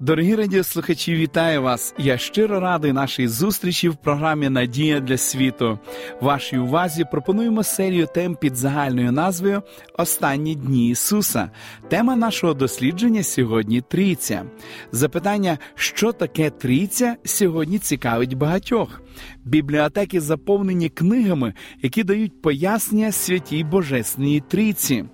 Дорогі 0.00 0.34
радіослухачі, 0.34 1.14
вітаю 1.14 1.62
вас! 1.62 1.94
Я 1.98 2.18
щиро 2.18 2.60
радий 2.60 2.92
нашій 2.92 3.28
зустрічі 3.28 3.88
в 3.88 3.96
програмі 3.96 4.48
Надія 4.48 5.00
для 5.00 5.16
світу. 5.16 5.78
Вашій 6.20 6.58
увазі 6.58 7.04
пропонуємо 7.10 7.62
серію 7.62 8.08
тем 8.14 8.34
під 8.34 8.56
загальною 8.56 9.12
назвою 9.12 9.62
Останні 9.98 10.54
дні 10.54 10.90
Ісуса. 10.90 11.50
Тема 11.88 12.16
нашого 12.16 12.54
дослідження 12.54 13.22
сьогодні 13.22 13.80
трійця. 13.80 14.44
Запитання, 14.92 15.58
що 15.74 16.12
таке 16.12 16.50
трійця, 16.50 17.16
сьогодні 17.24 17.78
цікавить 17.78 18.34
багатьох. 18.34 19.02
Бібліотеки 19.44 20.20
заповнені 20.20 20.88
книгами, 20.88 21.54
які 21.82 22.04
дають 22.04 22.42
пояснення 22.42 23.12
святій 23.12 23.64
Божественній 23.64 24.42
трійці. 24.48 25.04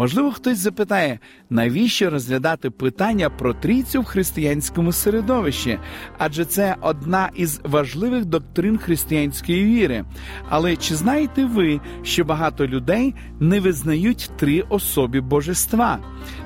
Можливо, 0.00 0.32
хтось 0.32 0.58
запитає, 0.58 1.18
навіщо 1.50 2.10
розглядати 2.10 2.70
питання 2.70 3.30
про 3.30 3.54
трійцю 3.54 4.00
в 4.00 4.04
християнському 4.04 4.92
середовищі, 4.92 5.78
адже 6.18 6.44
це 6.44 6.76
одна 6.80 7.30
із 7.34 7.60
важливих 7.64 8.24
доктрин 8.24 8.78
християнської 8.78 9.64
віри. 9.64 10.04
Але 10.48 10.76
чи 10.76 10.94
знаєте 10.94 11.44
ви, 11.44 11.80
що 12.02 12.24
багато 12.24 12.66
людей 12.66 13.14
не 13.40 13.60
визнають 13.60 14.30
три 14.36 14.64
особі 14.68 15.20
божества? 15.20 15.98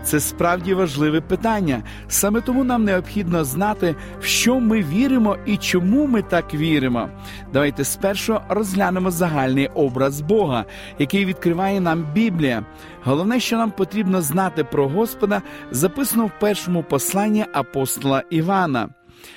Це 0.03 0.21
справді 0.21 0.75
важливе 0.75 1.21
питання. 1.21 1.83
Саме 2.09 2.41
тому 2.41 2.65
нам 2.65 2.84
необхідно 2.84 3.45
знати, 3.45 3.95
в 4.21 4.25
що 4.25 4.61
ми 4.61 4.83
віримо 4.83 5.37
і 5.47 5.56
чому 5.56 6.06
ми 6.06 6.23
так 6.23 6.55
віримо. 6.55 7.09
Давайте 7.53 7.84
спершу 7.84 8.41
розглянемо 8.48 9.11
загальний 9.11 9.67
образ 9.67 10.21
Бога, 10.21 10.65
який 10.98 11.25
відкриває 11.25 11.81
нам 11.81 12.06
Біблія. 12.15 12.65
Головне, 13.05 13.41
що 13.41 13.56
нам 13.56 13.70
потрібно 13.70 14.22
знати 14.22 14.64
про 14.64 14.88
Господа, 14.88 15.42
записано 15.70 16.27
в 16.27 16.30
першому 16.41 16.83
посланні 16.83 17.44
апостола 17.52 18.22
Івана. 18.30 18.88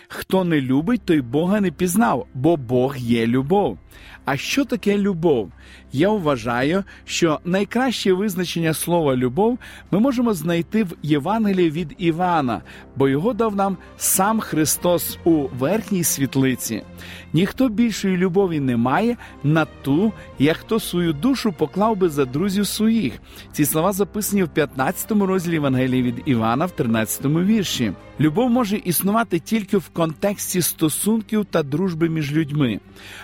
Хто 0.07 0.43
не 0.43 0.61
любить, 0.61 1.01
той 1.05 1.21
Бога 1.21 1.61
не 1.61 1.71
пізнав, 1.71 2.27
бо 2.33 2.57
Бог 2.57 2.97
є 2.97 3.27
любов. 3.27 3.77
А 4.25 4.37
що 4.37 4.65
таке 4.65 4.97
любов? 4.97 5.51
Я 5.93 6.09
вважаю, 6.09 6.83
що 7.05 7.39
найкраще 7.45 8.13
визначення 8.13 8.73
слова 8.73 9.15
любов 9.15 9.59
ми 9.91 9.99
можемо 9.99 10.33
знайти 10.33 10.83
в 10.83 10.93
Євангелії 11.03 11.71
від 11.71 11.95
Івана, 11.97 12.61
бо 12.95 13.09
його 13.09 13.33
дав 13.33 13.55
нам 13.55 13.77
сам 13.97 14.39
Христос 14.39 15.17
у 15.23 15.47
верхній 15.59 16.03
світлиці. 16.03 16.83
Ніхто 17.33 17.69
більшої 17.69 18.17
любові 18.17 18.59
не 18.59 18.77
має 18.77 19.17
на 19.43 19.65
ту, 19.65 20.13
як 20.39 20.57
хто 20.57 20.79
свою 20.79 21.13
душу 21.13 21.53
поклав 21.57 21.97
би 21.97 22.09
за 22.09 22.25
друзів 22.25 22.67
своїх. 22.67 23.13
Ці 23.51 23.65
слова 23.65 23.91
записані 23.91 24.43
в 24.43 24.49
15 24.49 25.11
розділі 25.11 25.53
Євангелії 25.53 26.03
від 26.03 26.21
Івана, 26.25 26.65
в 26.65 26.71
13 26.71 27.25
вірші. 27.25 27.91
Любов 28.19 28.49
може 28.49 28.77
існувати 28.77 29.39
тільки 29.39 29.77
в 29.77 29.89
контексті 29.89 30.61
стосунків 30.61 31.45
та 31.45 31.63
дружби 31.63 32.09
між 32.09 32.33
людьми. 32.33 32.79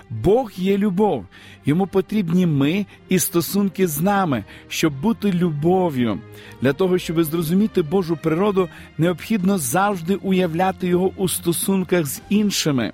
Бог 0.09 0.51
є 0.55 0.77
любов, 0.77 1.25
йому 1.65 1.87
потрібні 1.87 2.45
ми 2.45 2.85
і 3.09 3.19
стосунки 3.19 3.87
з 3.87 4.01
нами, 4.01 4.43
щоб 4.67 5.01
бути 5.01 5.31
любов'ю. 5.31 6.19
Для 6.61 6.73
того, 6.73 6.97
щоб 6.97 7.23
зрозуміти 7.23 7.81
Божу 7.81 8.17
природу, 8.23 8.69
необхідно 8.97 9.57
завжди 9.57 10.15
уявляти 10.15 10.87
його 10.87 11.11
у 11.17 11.27
стосунках 11.29 12.05
з 12.05 12.21
іншими. 12.29 12.93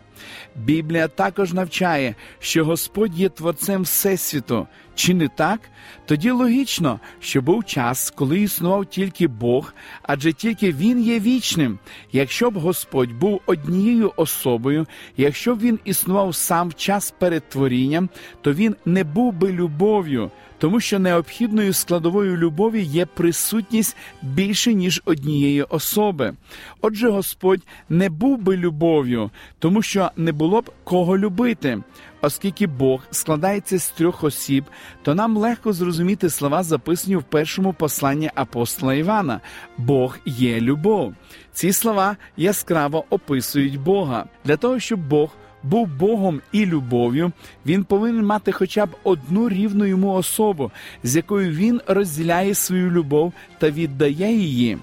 Біблія 0.55 1.07
також 1.07 1.53
навчає, 1.53 2.15
що 2.39 2.65
Господь 2.65 3.19
є 3.19 3.29
творцем 3.29 3.81
Всесвіту. 3.81 4.67
Чи 4.95 5.13
не 5.13 5.27
так? 5.27 5.59
Тоді 6.05 6.31
логічно, 6.31 6.99
що 7.19 7.41
був 7.41 7.65
час, 7.65 8.13
коли 8.15 8.39
існував 8.41 8.85
тільки 8.85 9.27
Бог, 9.27 9.73
адже 10.01 10.33
тільки 10.33 10.71
Він 10.71 11.03
є 11.03 11.19
вічним. 11.19 11.79
Якщо 12.11 12.51
б 12.51 12.57
Господь 12.57 13.11
був 13.11 13.41
однією 13.45 14.13
особою, 14.15 14.85
якщо 15.17 15.55
б 15.55 15.59
він 15.59 15.79
існував 15.85 16.35
сам 16.35 16.69
в 16.69 16.73
час 16.73 17.13
перед 17.19 17.49
творінням, 17.49 18.09
то 18.41 18.53
він 18.53 18.75
не 18.85 19.03
був 19.03 19.33
би 19.33 19.51
любов'ю, 19.51 20.31
тому 20.59 20.79
що 20.79 20.99
необхідною 20.99 21.73
складовою 21.73 22.37
любові 22.37 22.81
є 22.83 23.05
присутність 23.05 23.97
більше 24.21 24.73
ніж 24.73 25.01
однієї 25.05 25.63
особи. 25.63 26.33
Отже, 26.81 27.09
Господь 27.09 27.61
не 27.89 28.09
був 28.09 28.37
би 28.37 28.57
любов'ю, 28.57 29.31
тому 29.59 29.81
що 29.81 30.11
не 30.17 30.31
було 30.31 30.61
б 30.61 30.71
кого 30.83 31.17
любити. 31.17 31.81
Оскільки 32.21 32.67
Бог 32.67 33.01
складається 33.11 33.79
з 33.79 33.89
трьох 33.89 34.23
осіб, 34.23 34.65
то 35.01 35.15
нам 35.15 35.37
легко 35.37 35.73
зрозуміти 35.73 36.29
слова, 36.29 36.63
записані 36.63 37.15
в 37.15 37.23
першому 37.23 37.73
посланні 37.73 38.31
апостола 38.35 38.93
Івана: 38.93 39.41
Бог 39.77 40.17
є 40.25 40.61
любов. 40.61 41.13
Ці 41.53 41.73
слова 41.73 42.17
яскраво 42.37 43.05
описують 43.09 43.79
Бога 43.79 44.25
для 44.45 44.57
того, 44.57 44.79
щоб 44.79 45.07
Бог 45.07 45.29
був 45.63 45.87
Богом 45.87 46.41
і 46.51 46.65
любов'ю, 46.65 47.31
він 47.65 47.83
повинен 47.83 48.25
мати 48.25 48.51
хоча 48.51 48.85
б 48.85 48.89
одну 49.03 49.49
рівну 49.49 49.85
йому 49.85 50.13
особу, 50.13 50.71
з 51.03 51.15
якою 51.15 51.51
він 51.51 51.81
розділяє 51.87 52.55
свою 52.55 52.91
любов 52.91 53.33
та 53.59 53.69
віддає 53.69 54.35
її. 54.35 54.77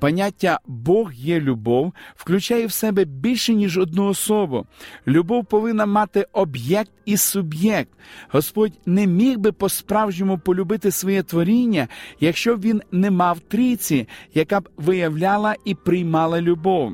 Поняття 0.00 0.60
Бог 0.66 1.12
є 1.12 1.40
любов 1.40 1.92
включає 2.16 2.66
в 2.66 2.72
себе 2.72 3.04
більше, 3.04 3.54
ніж 3.54 3.78
одну 3.78 4.06
особу. 4.06 4.66
Любов 5.06 5.44
повинна 5.44 5.86
мати 5.86 6.26
об'єкт 6.32 6.90
і 7.04 7.16
суб'єкт. 7.16 7.90
Господь 8.28 8.72
не 8.86 9.06
міг 9.06 9.38
би 9.38 9.52
по-справжньому 9.52 10.38
полюбити 10.38 10.90
своє 10.90 11.22
творіння, 11.22 11.88
якщо 12.20 12.56
б 12.56 12.60
він 12.60 12.82
не 12.92 13.10
мав 13.10 13.40
трійці, 13.40 14.08
яка 14.34 14.60
б 14.60 14.68
виявляла 14.76 15.54
і 15.64 15.74
приймала 15.74 16.40
любов. 16.40 16.92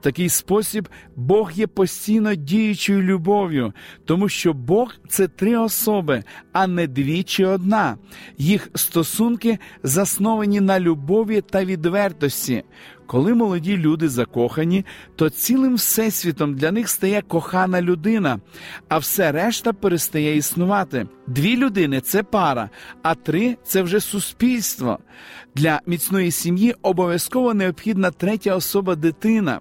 В 0.00 0.02
такий 0.02 0.28
спосіб 0.28 0.88
Бог 1.16 1.52
є 1.52 1.66
постійно 1.66 2.34
діючою 2.34 3.02
любов'ю, 3.02 3.72
тому 4.04 4.28
що 4.28 4.52
Бог 4.52 4.94
це 5.08 5.28
три 5.28 5.56
особи, 5.56 6.22
а 6.52 6.66
не 6.66 6.86
дві 6.86 7.22
чи 7.22 7.46
одна. 7.46 7.96
Їх 8.38 8.70
стосунки 8.74 9.58
засновані 9.82 10.60
на 10.60 10.80
любові 10.80 11.40
та 11.40 11.64
відвертості. 11.64 12.64
Коли 13.06 13.34
молоді 13.34 13.76
люди 13.76 14.08
закохані, 14.08 14.84
то 15.16 15.30
цілим 15.30 15.74
всесвітом 15.74 16.54
для 16.54 16.72
них 16.72 16.88
стає 16.88 17.22
кохана 17.22 17.82
людина, 17.82 18.40
а 18.88 18.98
все 18.98 19.32
решта 19.32 19.72
перестає 19.72 20.36
існувати. 20.36 21.06
Дві 21.26 21.56
людини 21.56 22.00
це 22.00 22.22
пара, 22.22 22.70
а 23.02 23.14
три 23.14 23.56
це 23.64 23.82
вже 23.82 24.00
суспільство. 24.00 24.98
Для 25.54 25.80
міцної 25.86 26.30
сім'ї 26.30 26.74
обов'язково 26.82 27.54
необхідна 27.54 28.10
третя 28.10 28.56
особа 28.56 28.94
дитина. 28.94 29.60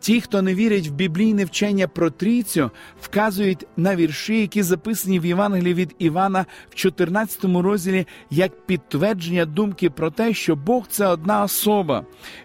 Ті, 0.00 0.20
хто 0.20 0.42
не 0.42 0.54
вірять 0.54 0.86
в 0.86 0.90
біблійне 0.90 1.44
вчення 1.44 1.88
про 1.88 2.10
трійцю, 2.10 2.70
вказують 3.02 3.66
на 3.76 3.96
вірші, 3.96 4.40
які 4.40 4.62
записані 4.62 5.20
в 5.20 5.26
Євангелії 5.26 5.74
від 5.74 5.94
Івана 5.98 6.46
в 6.70 6.74
14 6.74 7.44
розділі, 7.44 8.06
як 8.30 8.66
підтвердження 8.66 9.44
думки 9.44 9.90
про 9.90 10.10
те, 10.10 10.34
що 10.34 10.56
Бог 10.56 10.84
це 10.88 11.06
одна 11.06 11.42
особа. 11.42 12.04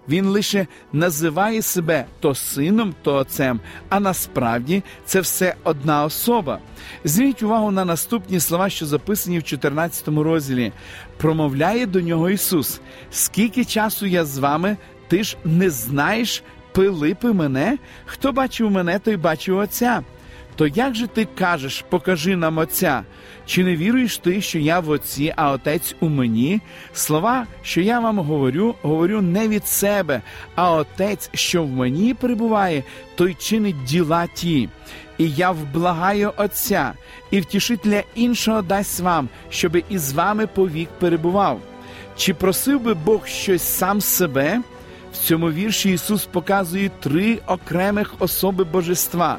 Він 0.10 0.26
лише 0.26 0.68
називає 0.94 1.62
себе 1.62 2.06
то 2.20 2.36
сином, 2.36 2.96
то 3.04 3.16
отцем, 3.16 3.60
а 3.90 4.00
насправді 4.00 4.84
це 5.06 5.22
все 5.22 5.56
одна 5.64 6.06
особа. 6.06 6.60
Зверніть 7.04 7.44
увагу 7.44 7.72
на 7.72 7.86
наступні 7.86 8.40
слова, 8.40 8.70
що 8.70 8.86
записані 8.86 9.40
в 9.40 9.44
14 9.44 10.08
розділі. 10.08 10.72
Промовляє 11.18 11.86
до 11.86 12.02
нього 12.02 12.30
Ісус: 12.30 12.82
Скільки 13.12 13.66
часу 13.66 14.06
я 14.06 14.26
з 14.26 14.38
вами, 14.38 14.78
ти 15.08 15.24
ж 15.24 15.38
не 15.46 15.70
знаєш. 15.70 16.44
Пилипи 16.74 17.34
мене, 17.34 17.78
хто 18.06 18.32
бачив 18.32 18.72
мене, 18.72 19.00
той 19.00 19.18
бачив 19.18 19.58
Отця. 19.58 20.04
То 20.56 20.68
як 20.68 20.96
же 20.96 21.08
ти 21.08 21.28
кажеш, 21.38 21.86
покажи 21.90 22.36
нам 22.36 22.58
Отця? 22.58 23.04
Чи 23.46 23.64
не 23.64 23.76
віруєш 23.76 24.18
ти, 24.18 24.42
що 24.42 24.60
я 24.60 24.80
в 24.80 24.90
Отці, 24.90 25.34
а 25.36 25.52
Отець 25.52 25.96
у 26.00 26.10
мені? 26.10 26.62
Слова, 26.94 27.48
що 27.62 27.82
я 27.82 28.00
вам 28.00 28.20
говорю, 28.20 28.76
говорю 28.82 29.22
не 29.22 29.48
від 29.48 29.68
себе, 29.68 30.22
а 30.56 30.72
Отець, 30.72 31.30
що 31.34 31.64
в 31.64 31.70
мені 31.70 32.14
перебуває, 32.14 32.84
той 33.16 33.34
чинить 33.34 33.84
діла 33.84 34.28
ті. 34.28 34.70
І 35.18 35.30
я 35.30 35.52
вблагаю 35.52 36.34
Отця, 36.38 36.94
і 37.32 37.40
втішителя 37.40 38.04
іншого 38.16 38.62
дасть 38.62 39.00
вам, 39.00 39.30
щоби 39.50 39.84
із 39.90 40.14
вами 40.14 40.48
повік 40.48 40.90
перебував. 41.00 41.60
Чи 42.18 42.34
просив 42.34 42.82
би 42.82 42.94
Бог 42.94 43.28
щось 43.28 43.64
сам 43.64 44.02
себе? 44.02 44.62
В 45.14 45.18
цьому 45.18 45.52
вірші 45.52 45.92
Ісус 45.92 46.26
показує 46.26 46.92
три 47.00 47.40
окремих 47.48 48.14
особи 48.20 48.64
божества. 48.64 49.38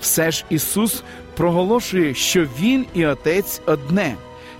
Все 0.00 0.30
ж 0.30 0.44
Ісус 0.50 1.02
проголошує, 1.36 2.14
що 2.14 2.46
Він 2.60 2.86
і 2.94 3.06
Отець 3.06 3.60
одне. 3.66 4.14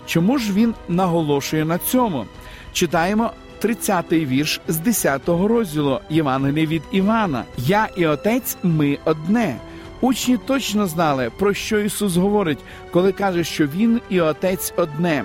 Чому 0.06 0.38
ж 0.38 0.52
Він 0.52 0.74
наголошує 0.88 1.64
на 1.64 1.78
цьому? 1.78 2.26
Читаємо 2.72 3.30
30-й 3.62 4.26
вірш 4.26 4.60
з 4.68 4.80
10-го 4.80 5.48
розділу 5.48 6.00
Євангелія 6.10 6.66
від 6.66 6.82
Івана. 6.92 7.44
Я 7.58 7.88
і 7.96 8.06
Отець 8.06 8.56
ми 8.62 8.98
одне. 9.04 9.56
Учні 10.00 10.36
точно 10.36 10.86
знали, 10.86 11.30
про 11.38 11.54
що 11.54 11.78
Ісус 11.78 12.16
говорить, 12.16 12.58
коли 12.90 13.12
каже, 13.12 13.44
що 13.44 13.66
Він 13.66 14.00
і 14.10 14.20
Отець 14.20 14.72
одне. 14.76 15.24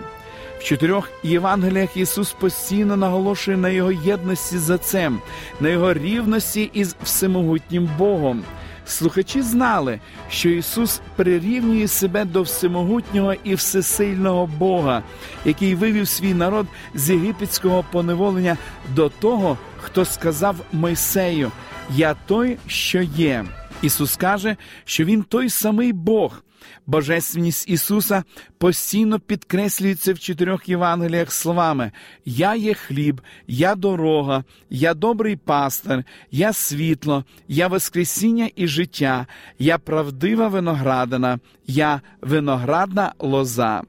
В 0.59 0.63
чотирьох 0.63 1.09
Євангеліях 1.24 1.98
Ісус 1.98 2.33
постійно 2.33 2.98
наголошує 2.98 3.57
на 3.57 3.69
його 3.69 3.92
єдності 3.92 4.57
з 4.57 4.69
Отцем, 4.69 5.21
на 5.59 5.69
його 5.69 5.94
рівності 5.94 6.69
із 6.74 6.95
всемогутнім 7.04 7.89
Богом. 7.98 8.44
Слухачі 8.86 9.42
знали, 9.42 10.00
що 10.30 10.50
Ісус 10.50 11.01
прирівнює 11.15 11.88
себе 11.88 12.25
до 12.25 12.42
всемогутнього 12.42 13.33
і 13.44 13.56
всесильного 13.56 14.48
Бога, 14.48 15.04
який 15.45 15.75
вивів 15.75 16.07
свій 16.07 16.33
народ 16.33 16.68
з 16.95 17.09
єгипетського 17.09 17.86
поневолення 17.92 18.57
до 18.95 19.09
того, 19.09 19.57
хто 19.81 20.06
сказав 20.06 20.56
Мойсею: 20.71 21.51
Я 21.95 22.15
той, 22.25 22.57
що 22.68 23.01
є. 23.01 23.45
Ісус 23.81 24.15
каже, 24.15 24.56
що 24.86 25.06
Він 25.06 25.24
той 25.24 25.50
самий 25.50 25.94
Бог. 25.94 26.42
Божественність 26.88 27.69
Ісуса 27.69 28.24
постійно 28.57 29.19
підкреслюється 29.19 30.13
в 30.13 30.19
чотирьох 30.19 30.69
Євангеліях 30.69 31.31
словами: 31.31 31.92
Я 32.25 32.56
є 32.56 32.74
хліб, 32.74 33.22
я 33.48 33.75
дорога, 33.75 34.44
я 34.69 34.94
добрий 34.94 35.36
пастир, 35.36 36.04
я 36.31 36.54
світло, 36.54 37.25
я 37.48 37.68
Воскресіння 37.68 38.50
і 38.56 38.68
життя, 38.68 39.28
я 39.60 39.78
правдива 39.78 40.48
виноградина, 40.48 41.39
я 41.68 42.01
виноградна 42.22 43.13
лоза. 43.19 43.81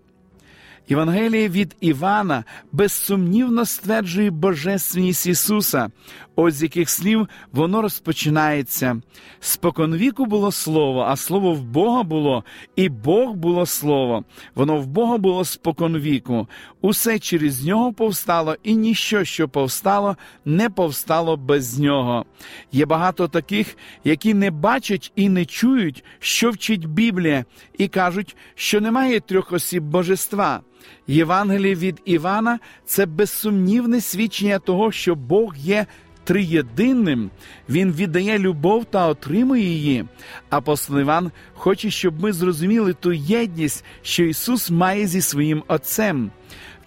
Євангеліє 0.89 1.49
від 1.49 1.77
Івана 1.81 2.45
безсумнівно 2.73 3.65
стверджує 3.65 4.31
Божественність 4.31 5.27
Ісуса, 5.27 5.91
ось 6.37 6.55
з 6.55 6.63
яких 6.63 6.91
слів 6.91 7.29
воно 7.53 7.83
розпочинається. 7.83 9.01
Споконвіку 9.41 10.27
було 10.27 10.53
Слово, 10.53 11.01
а 11.01 11.17
Слово 11.17 11.53
в 11.53 11.63
Бога 11.63 12.03
було, 12.03 12.45
і 12.77 12.89
Бог 12.89 13.33
було 13.33 13.67
Слово. 13.67 14.25
Воно 14.55 14.77
в 14.77 14.87
Бога 14.87 15.19
було 15.19 15.45
споконвіку. 15.45 16.49
Усе 16.81 17.19
через 17.19 17.65
нього 17.65 17.93
повстало, 17.93 18.57
і 18.63 18.77
ніщо, 18.77 19.25
що 19.25 19.49
повстало, 19.49 20.17
не 20.45 20.71
повстало 20.71 21.37
без 21.37 21.79
нього. 21.79 22.25
Є 22.73 22.87
багато 22.87 23.29
таких, 23.29 23.77
які 24.05 24.35
не 24.35 24.51
бачать 24.51 25.13
і 25.17 25.29
не 25.29 25.45
чують, 25.45 26.05
що 26.19 26.51
вчить 26.51 26.87
Біблія, 26.87 27.45
і 27.79 27.89
кажуть, 27.89 28.37
що 28.55 28.81
немає 28.81 29.21
трьох 29.21 29.53
осіб 29.53 29.83
божества. 29.83 30.61
Євангеліє 31.07 31.75
від 31.75 32.01
Івана 32.05 32.59
це 32.85 33.07
безсумнівне 33.07 34.01
свідчення 34.01 34.59
того, 34.59 34.93
що 34.93 35.15
Бог 35.15 35.55
є 35.57 35.87
триєдинним, 36.25 37.31
Він 37.69 37.93
віддає 37.93 38.39
любов 38.39 38.85
та 38.85 39.07
отримує 39.07 39.63
її. 39.63 40.05
Апостол 40.51 41.01
Іван 41.01 41.31
хоче, 41.55 41.91
щоб 41.91 42.21
ми 42.21 42.33
зрозуміли 42.33 42.93
ту 42.93 43.13
єдність, 43.13 43.85
що 44.03 44.25
Ісус 44.25 44.71
має 44.71 45.07
зі 45.07 45.21
своїм 45.21 45.63
Отцем. 45.69 46.31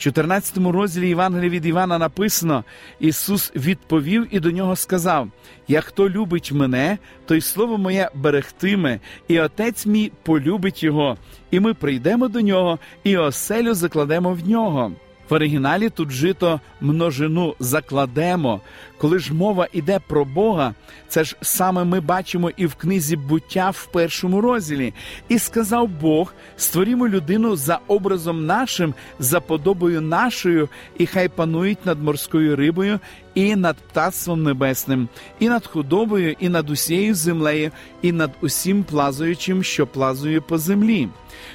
В 0.01 0.03
14 0.03 0.57
розділі 0.57 1.07
Євангелія 1.07 1.50
від 1.50 1.65
Івана 1.65 1.98
написано: 1.98 2.63
Ісус 3.00 3.51
відповів 3.56 4.27
і 4.31 4.39
до 4.39 4.51
нього 4.51 4.75
сказав: 4.75 5.27
Як 5.68 5.83
хто 5.83 6.09
любить 6.09 6.51
мене, 6.51 6.98
то 7.25 7.36
й 7.36 7.42
слово 7.42 7.77
моє 7.77 8.09
берегтиме, 8.15 9.00
і 9.27 9.39
Отець 9.39 9.86
мій 9.86 10.12
полюбить 10.24 10.83
його, 10.83 11.18
і 11.51 11.59
ми 11.59 11.74
прийдемо 11.74 12.27
до 12.27 12.42
нього, 12.42 12.80
і 13.03 13.18
оселю 13.18 13.74
закладемо 13.74 14.33
в 14.33 14.50
нього. 14.50 14.92
В 15.31 15.33
оригіналі 15.33 15.89
тут 15.89 16.11
жито 16.11 16.59
множину 16.81 17.55
закладемо. 17.59 18.61
Коли 18.97 19.19
ж 19.19 19.33
мова 19.33 19.67
йде 19.73 19.99
про 20.07 20.25
Бога, 20.25 20.73
це 21.07 21.23
ж 21.23 21.35
саме 21.41 21.83
ми 21.83 21.99
бачимо 21.99 22.51
і 22.57 22.65
в 22.65 22.75
книзі 22.75 23.15
буття 23.15 23.69
в 23.69 23.85
першому 23.85 24.41
розділі. 24.41 24.93
І 25.29 25.39
сказав 25.39 25.87
Бог: 25.87 26.33
створімо 26.57 27.07
людину 27.07 27.55
за 27.55 27.79
образом 27.87 28.45
нашим, 28.45 28.93
за 29.19 29.39
подобою 29.39 30.01
нашою, 30.01 30.69
і 30.97 31.05
хай 31.05 31.29
панують 31.29 31.85
над 31.85 32.03
морською 32.03 32.55
рибою, 32.55 32.99
і 33.35 33.55
над 33.55 33.77
птацтвом 33.77 34.43
небесним, 34.43 35.07
і 35.39 35.49
над 35.49 35.67
худобою, 35.67 36.35
і 36.39 36.49
над 36.49 36.69
усією 36.69 37.15
землею, 37.15 37.71
і 38.01 38.11
над 38.11 38.31
усім 38.41 38.83
плазуючим, 38.83 39.63
що 39.63 39.87
плазує 39.87 40.41
по 40.41 40.57
землі. 40.57 41.09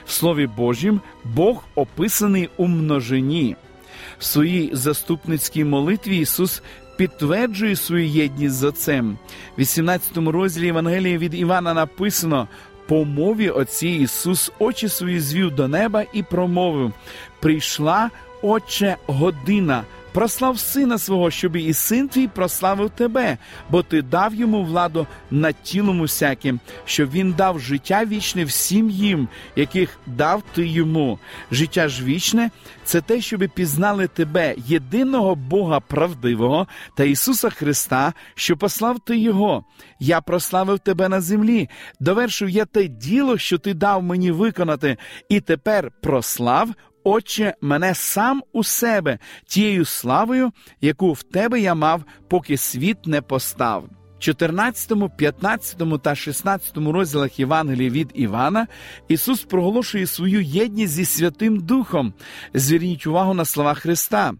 В 0.06 0.12
Слові 0.12 0.46
Божім 0.46 1.00
Бог 1.24 1.64
описаний 1.74 2.48
у 2.56 2.66
множині. 2.66 3.56
В 4.18 4.24
своїй 4.24 4.70
заступницькій 4.72 5.64
молитві 5.64 6.18
Ісус 6.18 6.62
підтверджує 6.96 7.76
свою 7.76 8.06
єдність 8.06 8.54
з 8.54 8.64
Отцем. 8.64 9.18
В 9.56 9.60
18 9.60 10.16
розділі 10.16 10.66
Євангелія 10.66 11.18
від 11.18 11.34
Івана 11.34 11.74
написано: 11.74 12.48
по 12.86 13.04
мові 13.04 13.50
Отці 13.50 13.88
Ісус 13.88 14.52
очі 14.58 14.88
свої 14.88 15.20
звів 15.20 15.54
до 15.54 15.68
неба 15.68 16.04
і 16.12 16.22
промовив: 16.22 16.92
Прийшла, 17.40 18.10
Отче, 18.42 18.96
година. 19.06 19.84
Прослав 20.16 20.58
сина 20.58 20.98
свого, 20.98 21.30
щоб 21.30 21.56
і 21.56 21.72
син 21.72 22.08
твій 22.08 22.28
прославив 22.28 22.90
тебе, 22.90 23.38
бо 23.70 23.82
ти 23.82 24.02
дав 24.02 24.34
йому 24.34 24.64
владу 24.64 25.06
над 25.30 25.62
тілом 25.62 26.00
усяким, 26.00 26.60
щоб 26.84 27.10
він 27.10 27.32
дав 27.32 27.60
життя 27.60 28.04
вічне 28.04 28.44
всім 28.44 28.90
їм, 28.90 29.28
яких 29.56 29.98
дав 30.06 30.42
ти 30.54 30.66
йому. 30.66 31.18
Життя 31.50 31.88
ж 31.88 32.04
вічне 32.04 32.50
це 32.84 33.00
те, 33.00 33.20
щоб 33.20 33.48
пізнали 33.54 34.06
тебе, 34.06 34.54
єдиного 34.66 35.34
Бога 35.34 35.80
правдивого 35.80 36.66
та 36.96 37.04
Ісуса 37.04 37.50
Христа, 37.50 38.12
що 38.34 38.56
послав 38.56 39.00
ти 39.00 39.18
Його. 39.18 39.64
Я 40.00 40.20
прославив 40.20 40.78
тебе 40.78 41.08
на 41.08 41.20
землі, 41.20 41.68
довершив 42.00 42.48
я 42.48 42.64
те 42.64 42.88
діло, 42.88 43.38
що 43.38 43.58
ти 43.58 43.74
дав 43.74 44.02
мені 44.02 44.30
виконати, 44.30 44.96
і 45.28 45.40
тепер 45.40 45.90
прослав. 46.02 46.68
Отче, 47.08 47.54
мене 47.60 47.94
сам 47.94 48.42
у 48.52 48.64
себе 48.64 49.18
тією 49.46 49.84
славою, 49.84 50.52
яку 50.80 51.12
в 51.12 51.22
тебе 51.22 51.60
я 51.60 51.74
мав, 51.74 52.04
поки 52.28 52.56
світ 52.56 53.06
не 53.06 53.22
постав. 53.22 53.88
14, 54.18 55.16
15 55.16 56.02
та 56.02 56.14
16 56.14 56.76
розділах 56.76 57.38
Євангелії 57.38 57.90
від 57.90 58.10
Івана 58.14 58.66
Ісус 59.08 59.44
проголошує 59.44 60.06
свою 60.06 60.42
єдність 60.42 60.92
зі 60.92 61.04
Святим 61.04 61.60
Духом. 61.60 62.14
Зверніть 62.54 63.06
увагу 63.06 63.34
на 63.34 63.44
слова 63.44 63.74
Христа. 63.74 64.32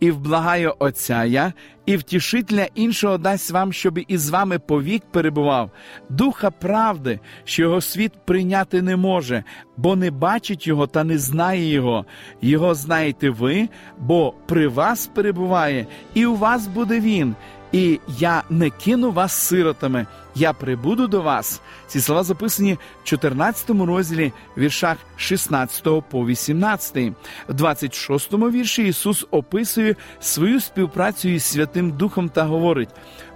І 0.00 0.10
вблагаю 0.10 0.74
Отця 0.78 1.24
я, 1.24 1.52
і 1.86 1.96
втішителя 1.96 2.66
іншого 2.74 3.18
дасть 3.18 3.50
вам, 3.50 3.72
щоб 3.72 3.98
із 4.08 4.30
вами 4.30 4.58
повік 4.58 5.02
перебував, 5.10 5.70
духа 6.08 6.50
правди, 6.50 7.20
що 7.44 7.62
його 7.62 7.80
світ 7.80 8.12
прийняти 8.24 8.82
не 8.82 8.96
може, 8.96 9.44
бо 9.76 9.96
не 9.96 10.10
бачить 10.10 10.66
його 10.66 10.86
та 10.86 11.04
не 11.04 11.18
знає 11.18 11.72
його. 11.72 12.04
Його 12.42 12.74
знаєте 12.74 13.30
ви, 13.30 13.68
бо 13.98 14.34
при 14.46 14.68
вас 14.68 15.06
перебуває, 15.06 15.86
і 16.14 16.26
у 16.26 16.36
вас 16.36 16.66
буде 16.66 17.00
він. 17.00 17.34
І 17.74 18.00
я 18.18 18.42
не 18.50 18.70
кину 18.70 19.10
вас 19.10 19.32
сиротами, 19.32 20.06
я 20.34 20.52
прибуду 20.52 21.06
до 21.06 21.22
вас. 21.22 21.60
Ці 21.86 22.00
слова 22.00 22.22
записані 22.22 22.74
в 22.74 23.04
14 23.04 23.70
розділі, 23.70 24.32
віршах 24.58 24.96
16 25.16 25.84
по 26.10 26.26
18. 26.26 27.12
В 27.48 27.54
26 27.54 28.32
вірші 28.32 28.88
Ісус 28.88 29.26
описує 29.30 29.96
свою 30.20 30.60
співпрацю 30.60 31.28
із 31.28 31.44
Святим 31.44 31.90
Духом 31.90 32.28
та 32.28 32.44
говорить: 32.44 32.88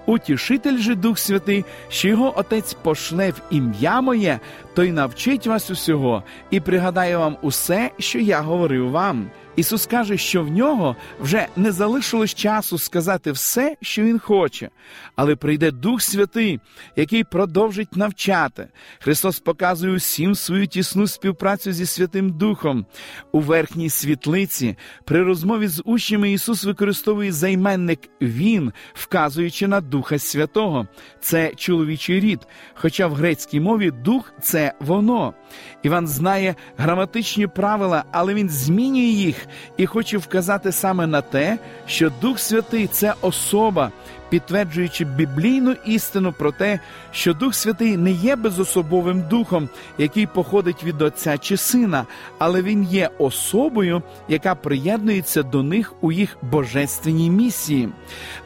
Утішитель 0.06 0.78
же 0.78 0.94
Дух 0.94 1.18
Святий, 1.18 1.64
що 1.88 2.08
його 2.08 2.38
Отець 2.38 2.74
пошле 2.74 3.30
в 3.30 3.40
ім'я 3.50 4.00
моє, 4.00 4.40
той 4.74 4.92
навчить 4.92 5.46
вас 5.46 5.70
усього 5.70 6.22
і 6.50 6.60
пригадає 6.60 7.16
вам 7.16 7.36
усе, 7.42 7.90
що 7.98 8.18
я 8.18 8.40
говорив 8.40 8.90
вам. 8.90 9.30
Ісус 9.58 9.86
каже, 9.86 10.16
що 10.16 10.42
в 10.42 10.50
нього 10.50 10.96
вже 11.20 11.46
не 11.56 11.72
залишилось 11.72 12.34
часу 12.34 12.78
сказати 12.78 13.32
все, 13.32 13.76
що 13.80 14.02
Він 14.02 14.18
хоче, 14.18 14.70
але 15.16 15.36
прийде 15.36 15.70
Дух 15.70 16.02
Святий, 16.02 16.60
який 16.96 17.24
продовжить 17.24 17.96
навчати. 17.96 18.68
Христос 18.98 19.40
показує 19.40 19.92
усім 19.92 20.34
свою 20.34 20.66
тісну 20.66 21.06
співпрацю 21.06 21.72
зі 21.72 21.86
Святим 21.86 22.30
Духом. 22.30 22.86
У 23.32 23.40
верхній 23.40 23.90
світлиці 23.90 24.76
при 25.04 25.22
розмові 25.22 25.68
з 25.68 25.82
учнями 25.84 26.32
Ісус 26.32 26.64
використовує 26.64 27.32
займенник 27.32 28.00
Він, 28.20 28.72
вказуючи 28.94 29.68
на 29.68 29.80
Духа 29.80 30.18
Святого. 30.18 30.86
Це 31.20 31.52
чоловічий 31.56 32.20
рід, 32.20 32.40
хоча 32.74 33.06
в 33.06 33.14
грецькій 33.14 33.60
мові 33.60 33.90
дух 33.90 34.32
це 34.42 34.72
воно. 34.80 35.34
Іван 35.82 36.08
знає 36.08 36.54
граматичні 36.76 37.46
правила, 37.46 38.04
але 38.12 38.34
він 38.34 38.50
змінює 38.50 39.02
їх 39.02 39.47
і 39.76 39.86
хоче 39.86 40.18
вказати 40.18 40.72
саме 40.72 41.06
на 41.06 41.20
те, 41.20 41.58
що 41.86 42.12
Дух 42.20 42.38
Святий 42.38 42.86
це 42.86 43.14
особа, 43.20 43.90
підтверджуючи 44.30 45.04
біблійну 45.04 45.74
істину 45.86 46.32
про 46.32 46.52
те, 46.52 46.80
що 47.12 47.34
Дух 47.34 47.54
Святий 47.54 47.96
не 47.96 48.10
є 48.10 48.36
безособовим 48.36 49.22
духом, 49.28 49.68
який 49.98 50.26
походить 50.26 50.84
від 50.84 51.02
Отця 51.02 51.38
чи 51.38 51.56
Сина, 51.56 52.06
але 52.38 52.62
він 52.62 52.84
є 52.84 53.10
особою, 53.18 54.02
яка 54.28 54.54
приєднується 54.54 55.42
до 55.42 55.62
них 55.62 55.94
у 56.00 56.12
їх 56.12 56.36
божественній 56.42 57.30
місії. 57.30 57.88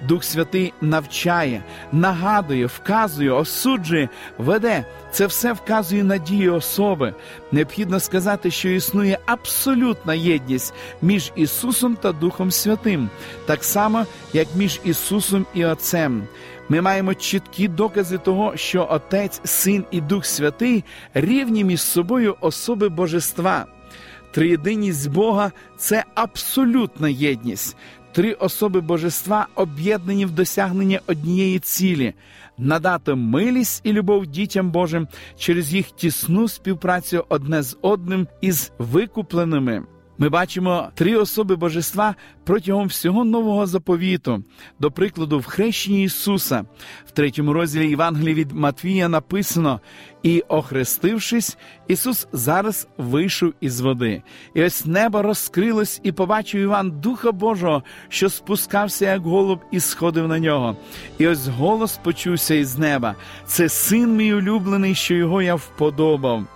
Дух 0.08 0.24
Святий 0.24 0.72
навчає, 0.80 1.64
нагадує, 1.92 2.66
вказує, 2.66 3.30
осуджує, 3.30 4.08
веде. 4.38 4.84
Це 5.12 5.26
все 5.26 5.52
вказує 5.52 6.04
на 6.04 6.18
дії 6.18 6.48
особи. 6.48 7.14
Необхідно 7.52 8.00
сказати, 8.00 8.50
що 8.50 8.68
існує 8.68 9.18
абсолютна 9.26 10.14
єдність 10.14 10.74
між 11.02 11.32
Ісусом 11.36 11.96
та 11.96 12.12
Духом 12.12 12.50
Святим, 12.50 13.10
так 13.46 13.64
само, 13.64 14.06
як 14.32 14.48
між 14.56 14.80
Ісусом 14.84 15.46
і 15.54 15.64
Отцем. 15.64 16.28
Ми 16.68 16.80
маємо 16.80 17.14
чіткі 17.14 17.68
докази 17.68 18.18
того, 18.18 18.56
що 18.56 18.88
Отець, 18.90 19.40
Син 19.44 19.84
і 19.90 20.00
Дух 20.00 20.26
Святий 20.26 20.84
рівні 21.14 21.64
між 21.64 21.80
собою 21.80 22.36
особи 22.40 22.88
Божества. 22.88 23.66
Триєдиність 24.30 25.10
Бога 25.10 25.52
це 25.76 26.04
абсолютна 26.14 27.08
єдність. 27.08 27.76
Три 28.12 28.32
особи 28.32 28.80
божества 28.80 29.46
об'єднані 29.54 30.26
в 30.26 30.30
досягненні 30.30 31.00
однієї 31.06 31.58
цілі 31.58 32.14
надати 32.58 33.14
милість 33.14 33.80
і 33.84 33.92
любов 33.92 34.26
дітям 34.26 34.70
Божим 34.70 35.08
через 35.38 35.74
їх 35.74 35.90
тісну 35.90 36.48
співпрацю 36.48 37.24
одне 37.28 37.62
з 37.62 37.78
одним 37.82 38.28
із 38.40 38.72
викупленими. 38.78 39.82
Ми 40.18 40.28
бачимо 40.28 40.88
три 40.94 41.16
особи 41.16 41.56
божества 41.56 42.14
протягом 42.44 42.86
всього 42.86 43.24
нового 43.24 43.66
заповіту, 43.66 44.44
до 44.80 44.90
прикладу, 44.90 45.38
в 45.38 45.44
хрещенні 45.44 46.04
Ісуса. 46.04 46.64
В 47.06 47.10
третьому 47.10 47.52
розділі 47.52 47.90
Євангелії 47.90 48.34
від 48.34 48.52
Матвія 48.52 49.08
написано: 49.08 49.80
і, 50.22 50.44
охрестившись, 50.48 51.58
Ісус 51.88 52.28
зараз 52.32 52.88
вийшов 52.98 53.52
із 53.60 53.80
води. 53.80 54.22
І 54.54 54.64
ось 54.64 54.86
небо 54.86 55.22
розкрилось, 55.22 56.00
і 56.02 56.12
побачив 56.12 56.60
Іван 56.60 56.90
Духа 56.90 57.32
Божого, 57.32 57.82
що 58.08 58.28
спускався, 58.28 59.04
як 59.04 59.22
голуб, 59.22 59.60
і 59.70 59.80
сходив 59.80 60.28
на 60.28 60.38
нього. 60.38 60.76
І 61.18 61.26
ось 61.26 61.46
голос 61.46 61.96
почувся 61.96 62.54
із 62.54 62.78
неба: 62.78 63.14
це 63.46 63.68
син 63.68 64.16
мій 64.16 64.34
улюблений, 64.34 64.94
що 64.94 65.14
його 65.14 65.42
я 65.42 65.54
вподобав. 65.54 66.46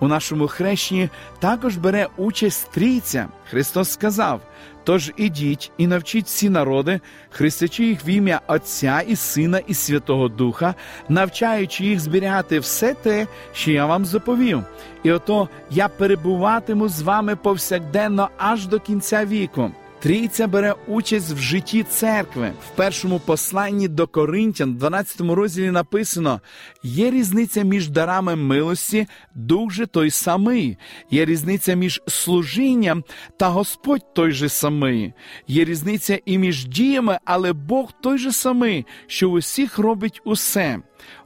У 0.00 0.08
нашому 0.08 0.48
хрещенні 0.48 1.08
також 1.38 1.76
бере 1.76 2.06
участь 2.16 2.70
трійця. 2.70 3.28
Христос 3.50 3.90
сказав: 3.90 4.40
Тож 4.84 5.12
ідіть 5.16 5.72
і 5.78 5.86
навчіть 5.86 6.26
всі 6.26 6.50
народи, 6.50 7.00
хрестячи 7.30 7.84
їх 7.84 8.06
в 8.06 8.08
ім'я 8.08 8.40
Отця 8.46 9.00
і 9.00 9.16
Сина, 9.16 9.58
і 9.66 9.74
Святого 9.74 10.28
Духа, 10.28 10.74
навчаючи 11.08 11.84
їх 11.84 12.00
зберігати 12.00 12.58
все 12.58 12.94
те, 12.94 13.26
що 13.52 13.70
я 13.70 13.86
вам 13.86 14.04
заповів. 14.04 14.64
І 15.02 15.12
ото 15.12 15.48
я 15.70 15.88
перебуватиму 15.88 16.88
з 16.88 17.02
вами 17.02 17.36
повсякденно 17.36 18.28
аж 18.38 18.66
до 18.66 18.80
кінця 18.80 19.24
віку. 19.24 19.70
Трійця 20.00 20.46
бере 20.46 20.74
участь 20.86 21.30
в 21.30 21.38
житті 21.38 21.82
церкви. 21.82 22.52
В 22.66 22.76
першому 22.76 23.20
посланні 23.20 23.88
до 23.88 24.06
Коринтян, 24.06 24.74
12 24.74 25.20
розділі 25.20 25.70
написано: 25.70 26.40
є 26.82 27.10
різниця 27.10 27.62
між 27.62 27.88
дарами 27.88 28.36
милості, 28.36 29.06
дух 29.34 29.72
же 29.72 29.86
той 29.86 30.10
самий, 30.10 30.78
є 31.10 31.24
різниця 31.24 31.74
між 31.74 32.02
служінням 32.08 33.04
та 33.36 33.48
Господь 33.48 34.14
той 34.14 34.32
же 34.32 34.48
самий, 34.48 35.12
є 35.48 35.64
різниця 35.64 36.18
і 36.24 36.38
між 36.38 36.66
діями, 36.66 37.18
але 37.24 37.52
Бог 37.52 37.92
той 38.02 38.18
же 38.18 38.32
самий, 38.32 38.86
що 39.06 39.30
усіх 39.30 39.78
робить 39.78 40.20
усе. 40.24 40.78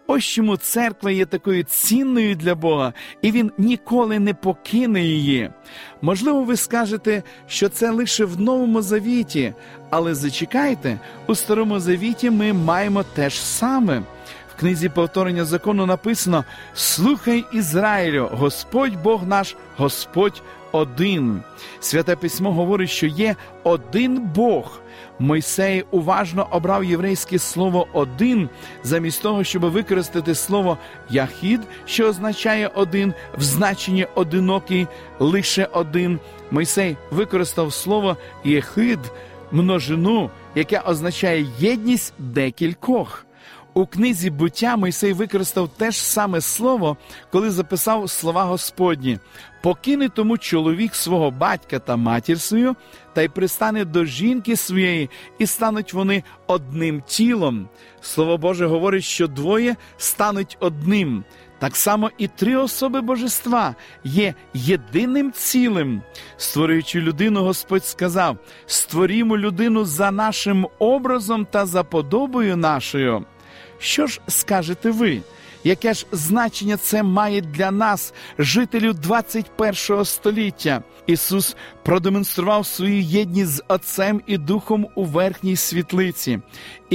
Ось 0.07 0.25
чому 0.25 0.57
церква 0.57 1.11
є 1.11 1.27
такою 1.27 1.63
цінною 1.63 2.37
для 2.37 2.55
Бога, 2.55 2.93
і 3.23 3.33
Він 3.33 3.53
ніколи 3.59 4.19
не 4.19 4.35
покине 4.35 5.05
її. 5.05 5.51
Можливо, 6.03 6.45
ви 6.45 6.57
скажете, 6.57 7.23
що 7.47 7.69
це 7.69 7.91
лише 7.91 8.25
в 8.25 8.41
Новому 8.41 8.83
Завіті, 8.83 9.55
але 9.91 10.15
зачекайте, 10.15 10.99
у 11.27 11.35
Старому 11.35 11.81
Завіті 11.81 12.31
ми 12.31 12.53
маємо 12.53 13.03
те 13.03 13.31
ж 13.31 13.47
саме. 13.47 14.03
В 14.57 14.61
книзі 14.61 14.89
повторення 14.89 15.45
закону 15.45 15.87
написано: 15.87 16.45
Слухай 16.75 17.45
Ізраїлю, 17.53 18.29
Господь 18.33 19.03
Бог 19.03 19.27
наш, 19.27 19.57
Господь 19.77 20.43
один. 20.75 21.43
Святе 21.81 22.17
письмо 22.17 22.53
говорить, 22.53 22.91
що 22.91 23.07
є 23.07 23.37
один 23.63 24.21
Бог. 24.35 24.81
Мойсей 25.19 25.85
уважно 25.91 26.49
обрав 26.51 26.85
єврейське 26.85 27.39
слово 27.39 27.87
один, 27.93 28.49
замість 28.83 29.23
того, 29.23 29.45
щоб 29.45 29.63
використати 29.63 30.35
слово 30.35 30.79
яхід, 31.11 31.61
що 31.87 32.09
означає 32.09 32.71
один, 32.75 33.15
в 33.39 33.43
значенні 33.43 34.07
одинокий, 34.15 34.87
лише 35.19 35.65
один. 35.65 36.21
Мойсей 36.51 36.97
використав 37.11 37.73
слово 37.73 38.17
єхид, 38.45 38.99
множину, 39.53 40.31
яке 40.55 40.81
означає 40.81 41.47
єдність 41.59 42.15
декількох. 42.19 43.27
У 43.77 43.87
книзі 43.87 44.31
буття 44.31 44.77
Мойсей 44.77 45.13
використав 45.13 45.69
те 45.69 45.91
ж 45.91 46.05
саме 46.05 46.41
слово, 46.41 46.97
коли 47.33 47.51
записав 47.51 48.11
слова 48.11 48.45
Господні: 48.45 49.19
покине 49.63 50.09
тому 50.09 50.39
чоловік 50.39 50.95
свого 50.95 51.31
батька 51.31 51.79
та 51.79 51.97
матір 51.97 52.41
свою, 52.41 52.77
та 53.13 53.23
й 53.23 53.29
пристане 53.29 53.85
до 53.85 54.05
жінки 54.05 54.57
своєї, 54.57 55.11
і 55.39 55.47
стануть 55.47 55.93
вони 55.93 56.23
одним 56.47 57.03
тілом. 57.07 57.69
Слово 58.01 58.39
Боже 58.39 58.67
говорить, 58.67 59.05
що 59.05 59.27
двоє 59.27 59.77
стануть 59.97 60.57
одним. 60.61 61.25
Так 61.59 61.77
само 61.77 62.11
і 62.19 62.29
три 62.29 62.57
особи 62.57 63.01
божества 63.01 63.75
є 64.05 64.35
єдиним 64.55 65.33
цілим. 65.33 66.03
Створюючи 66.37 67.01
людину, 67.01 67.43
Господь 67.43 67.85
сказав: 67.85 68.39
створімо 68.67 69.39
людину 69.39 69.85
за 69.85 70.11
нашим 70.11 70.69
образом 70.79 71.47
та 71.51 71.67
за 71.67 71.85
подобою 71.85 72.57
нашою. 72.57 73.25
Що 73.85 74.07
ж 74.07 74.21
скажете 74.29 74.91
ви? 74.91 75.21
Яке 75.65 75.95
ж 75.95 76.07
значення 76.13 76.77
це 76.77 77.03
має 77.03 77.41
для 77.41 77.71
нас, 77.71 78.15
жителів 78.39 78.95
21 78.95 80.05
століття? 80.05 80.83
Ісус 81.07 81.57
продемонстрував 81.83 82.67
свою 82.67 83.01
єдність 83.01 83.51
з 83.51 83.63
Отцем 83.69 84.21
і 84.27 84.39
Духом 84.39 84.87
у 84.95 85.05
верхній 85.05 85.57
світлиці, 85.57 86.41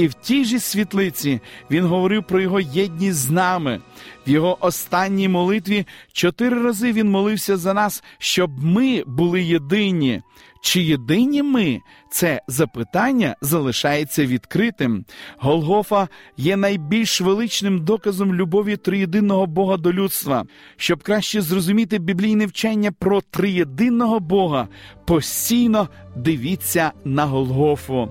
і 0.00 0.06
в 0.06 0.14
тій 0.14 0.44
же 0.44 0.58
світлиці 0.58 1.40
Він 1.70 1.84
говорив 1.84 2.24
про 2.24 2.40
його 2.40 2.60
єдність 2.60 3.18
з 3.18 3.30
нами. 3.30 3.80
В 4.26 4.30
його 4.30 4.58
останній 4.60 5.28
молитві 5.28 5.86
чотири 6.12 6.62
рази 6.62 6.92
він 6.92 7.10
молився 7.10 7.56
за 7.56 7.74
нас, 7.74 8.04
щоб 8.18 8.64
ми 8.64 9.04
були 9.06 9.42
єдині. 9.42 10.22
Чи 10.62 10.82
єдині 10.82 11.42
ми? 11.42 11.80
Це 12.10 12.40
запитання 12.48 13.36
залишається 13.40 14.26
відкритим. 14.26 15.04
Голгофа 15.38 16.08
є 16.36 16.56
найбільш 16.56 17.20
величним 17.20 17.84
доказом 17.84 18.34
любові 18.34 18.76
триєдиного 18.76 19.46
Бога 19.46 19.76
до 19.76 19.92
людства. 19.92 20.44
Щоб 20.76 21.02
краще 21.02 21.42
зрозуміти 21.42 21.98
біблійне 21.98 22.46
вчення 22.46 22.92
про 22.92 23.20
триєдиного 23.20 24.20
Бога, 24.20 24.68
постійно 25.06 25.88
дивіться 26.16 26.92
на 27.04 27.26
Голгофу. 27.26 28.10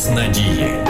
Голос 0.00 0.16
Надії. 0.16 0.89